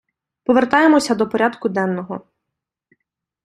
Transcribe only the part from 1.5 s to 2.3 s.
денного.